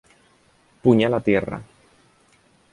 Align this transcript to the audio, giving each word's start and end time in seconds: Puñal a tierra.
Puñal 0.83 1.13
a 1.15 1.21
tierra. 1.27 1.57